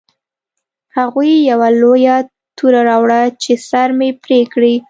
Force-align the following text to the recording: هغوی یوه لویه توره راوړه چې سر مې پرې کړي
هغوی 0.97 1.31
یوه 1.51 1.67
لویه 1.81 2.17
توره 2.57 2.81
راوړه 2.89 3.21
چې 3.41 3.53
سر 3.69 3.89
مې 3.99 4.09
پرې 4.23 4.39
کړي 4.53 4.73